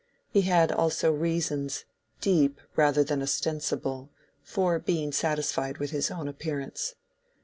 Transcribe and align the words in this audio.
He 0.31 0.41
had 0.41 0.71
also 0.71 1.11
reasons, 1.11 1.85
deep 2.21 2.59
rather 2.75 3.03
than 3.03 3.21
ostensible, 3.21 4.09
for 4.41 4.79
being 4.79 5.11
satisfied 5.11 5.77
with 5.77 5.91
his 5.91 6.09
own 6.09 6.27
appearance. 6.27 6.95